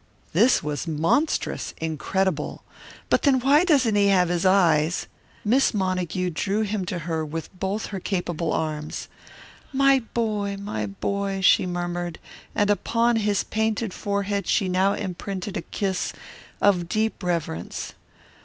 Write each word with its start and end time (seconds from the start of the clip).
This 0.33 0.63
was 0.63 0.87
monstrous, 0.87 1.75
incredible. 1.77 2.63
"But 3.11 3.21
then 3.21 3.39
why 3.39 3.63
doesn't 3.65 3.93
he 3.93 4.07
have 4.07 4.29
his 4.29 4.47
eyes" 4.47 5.05
Miss 5.45 5.75
Montague 5.75 6.31
drew 6.31 6.61
him 6.61 6.85
to 6.85 6.97
her 7.05 7.23
with 7.23 7.53
both 7.59 7.85
her 7.93 7.99
capable 7.99 8.51
arms. 8.51 9.07
"My 9.71 9.99
boy, 9.99 10.57
my 10.59 10.87
boy!" 10.87 11.41
she 11.41 11.67
murmured, 11.67 12.17
and 12.55 12.71
upon 12.71 13.17
his 13.17 13.43
painted 13.43 13.93
forehead 13.93 14.47
she 14.47 14.67
now 14.67 14.93
imprinted 14.93 15.55
a 15.55 15.61
kiss 15.61 16.13
of 16.59 16.89
deep 16.89 17.21
reverence. 17.21 17.93